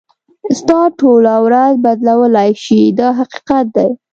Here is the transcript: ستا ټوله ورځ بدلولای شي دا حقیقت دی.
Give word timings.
ستا 0.59 0.79
ټوله 0.99 1.35
ورځ 1.45 1.73
بدلولای 1.85 2.51
شي 2.63 2.81
دا 2.99 3.07
حقیقت 3.19 3.65
دی. 3.75 3.89